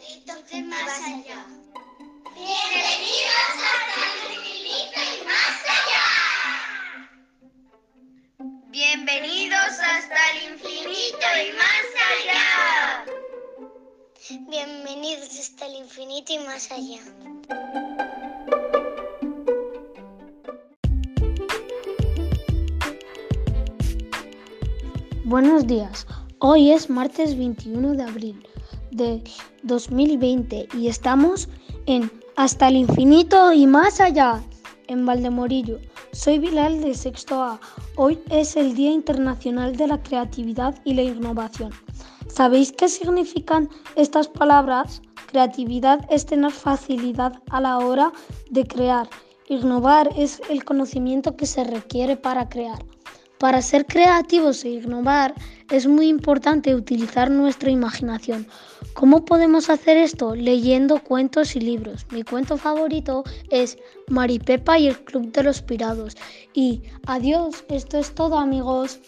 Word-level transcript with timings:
Bienvenidos 0.00 0.32
a 0.48 1.12
Radio 1.12 1.60
Infinito 4.32 5.00
y 5.04 5.20
más 5.26 5.58
allá. 5.68 6.08
Bienvenidos 8.70 9.74
hasta 9.78 10.20
el 10.30 10.38
infinito 10.52 11.26
y 11.36 11.52
más 11.52 11.86
allá. 12.08 12.44
Bienvenidos 14.48 15.28
hasta 15.38 15.66
el 15.66 15.74
infinito 15.74 16.32
y 16.32 16.38
más 16.38 16.72
allá. 16.72 17.02
Buenos 25.24 25.66
días. 25.66 26.06
Hoy 26.38 26.72
es 26.72 26.88
martes 26.88 27.36
21 27.36 27.92
de 27.92 28.02
abril 28.02 28.49
de 28.90 29.22
2020 29.62 30.68
y 30.74 30.88
estamos 30.88 31.48
en 31.86 32.10
Hasta 32.36 32.68
el 32.68 32.76
infinito 32.76 33.52
y 33.52 33.66
más 33.66 34.00
allá, 34.00 34.42
en 34.86 35.04
Valdemorillo. 35.04 35.78
Soy 36.12 36.38
Bilal 36.38 36.80
de 36.80 36.94
Sexto 36.94 37.42
A. 37.42 37.60
Hoy 37.96 38.18
es 38.30 38.56
el 38.56 38.74
Día 38.74 38.90
Internacional 38.90 39.76
de 39.76 39.86
la 39.86 40.02
Creatividad 40.02 40.74
y 40.84 40.94
la 40.94 41.02
Innovación. 41.02 41.70
¿Sabéis 42.28 42.72
qué 42.72 42.88
significan 42.88 43.68
estas 43.94 44.28
palabras? 44.28 45.02
Creatividad 45.26 46.04
es 46.10 46.26
tener 46.26 46.50
facilidad 46.50 47.34
a 47.50 47.60
la 47.60 47.78
hora 47.78 48.12
de 48.50 48.66
crear. 48.66 49.08
Innovar 49.48 50.10
es 50.16 50.40
el 50.48 50.64
conocimiento 50.64 51.36
que 51.36 51.46
se 51.46 51.64
requiere 51.64 52.16
para 52.16 52.48
crear. 52.48 52.84
Para 53.40 53.62
ser 53.62 53.86
creativos 53.86 54.66
e 54.66 54.68
innovar 54.68 55.34
es 55.70 55.86
muy 55.86 56.08
importante 56.08 56.74
utilizar 56.74 57.30
nuestra 57.30 57.70
imaginación. 57.70 58.46
¿Cómo 58.92 59.24
podemos 59.24 59.70
hacer 59.70 59.96
esto? 59.96 60.34
Leyendo 60.34 61.02
cuentos 61.02 61.56
y 61.56 61.60
libros. 61.60 62.04
Mi 62.10 62.22
cuento 62.22 62.58
favorito 62.58 63.24
es 63.48 63.78
Maripepa 64.08 64.78
y 64.78 64.88
el 64.88 64.98
Club 65.04 65.32
de 65.32 65.42
los 65.42 65.62
Pirados. 65.62 66.18
Y 66.52 66.82
adiós, 67.06 67.64
esto 67.70 67.96
es 67.96 68.14
todo 68.14 68.36
amigos. 68.36 69.00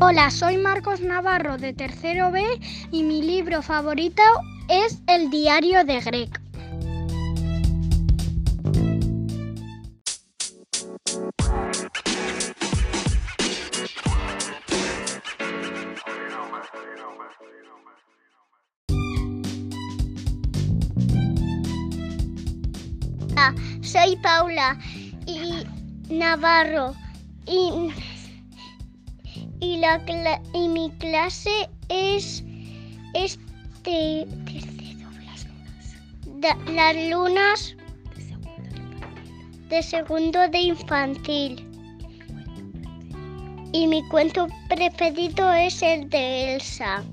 Hola, 0.00 0.30
soy 0.30 0.58
Marcos 0.58 1.00
Navarro 1.00 1.58
de 1.58 1.72
Tercero 1.72 2.30
B 2.30 2.44
y 2.92 3.02
mi 3.02 3.20
libro 3.20 3.62
favorito 3.62 4.22
es 4.68 5.00
El 5.08 5.28
diario 5.28 5.84
de 5.84 6.00
Greg. 6.00 6.30
Soy 23.82 24.16
Paula 24.16 24.78
y 25.26 25.64
Navarro 26.08 26.94
y 27.46 27.90
y, 29.60 29.78
la 29.78 30.00
y 30.54 30.68
mi 30.68 30.90
clase 30.98 31.68
es, 31.88 32.44
es 33.14 33.38
de 33.84 34.26
tercero, 34.44 35.10
las 35.20 35.44
lunas. 35.44 36.64
las 36.72 36.96
lunas 37.10 37.76
de 39.68 39.82
segundo 39.82 40.48
de 40.48 40.58
infantil. 40.58 41.64
Y 43.72 43.86
mi 43.86 44.02
cuento 44.08 44.46
preferido 44.68 45.52
es 45.52 45.82
el 45.82 46.08
de 46.08 46.54
Elsa. 46.54 47.04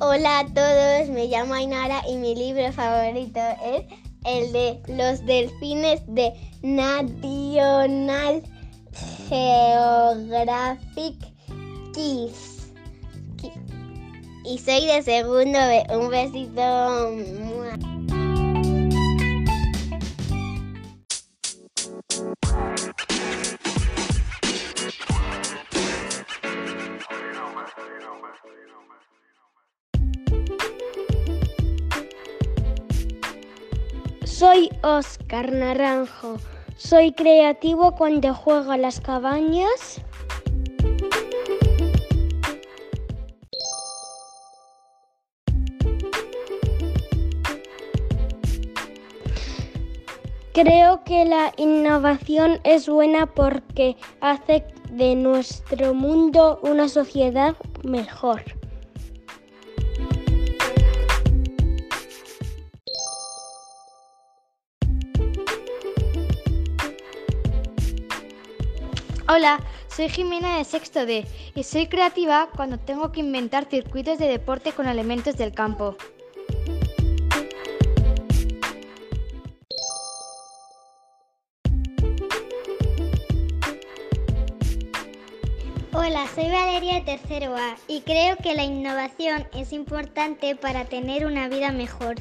Hola 0.00 0.38
a 0.38 0.46
todos, 0.46 1.08
me 1.08 1.26
llamo 1.26 1.54
Ainara 1.54 2.02
y 2.08 2.14
mi 2.18 2.36
libro 2.36 2.72
favorito 2.72 3.40
es 3.64 3.84
el 4.24 4.52
de 4.52 4.80
Los 4.86 5.26
Delfines 5.26 6.02
de 6.06 6.32
National 6.62 8.44
Geographic 9.28 11.16
Kids. 11.92 12.70
Y 14.44 14.58
soy 14.58 14.86
de 14.86 15.02
segundo, 15.02 15.58
un 15.90 16.10
besito. 16.10 17.97
Soy 34.38 34.70
Oscar 34.84 35.50
Naranjo. 35.52 36.36
Soy 36.76 37.10
creativo 37.10 37.96
cuando 37.96 38.32
juego 38.34 38.70
a 38.70 38.76
las 38.76 39.00
cabañas. 39.00 40.00
Creo 50.52 51.02
que 51.02 51.24
la 51.24 51.52
innovación 51.56 52.60
es 52.62 52.88
buena 52.88 53.26
porque 53.26 53.96
hace 54.20 54.64
de 54.92 55.16
nuestro 55.16 55.94
mundo 55.94 56.60
una 56.62 56.88
sociedad 56.88 57.56
mejor. 57.82 58.57
Hola, 69.30 69.60
soy 69.88 70.08
Jimena 70.08 70.56
de 70.56 70.64
Sexto 70.64 71.04
D 71.04 71.26
y 71.54 71.62
soy 71.62 71.86
creativa 71.86 72.48
cuando 72.56 72.78
tengo 72.78 73.12
que 73.12 73.20
inventar 73.20 73.66
circuitos 73.66 74.18
de 74.18 74.26
deporte 74.26 74.72
con 74.72 74.88
elementos 74.88 75.36
del 75.36 75.52
campo. 75.52 75.98
Hola, 85.92 86.26
soy 86.34 86.50
Valeria 86.50 86.94
de 86.94 87.00
Tercero 87.02 87.54
A 87.54 87.76
y 87.86 88.00
creo 88.00 88.38
que 88.38 88.54
la 88.54 88.64
innovación 88.64 89.46
es 89.52 89.74
importante 89.74 90.56
para 90.56 90.86
tener 90.86 91.26
una 91.26 91.50
vida 91.50 91.70
mejor. 91.70 92.14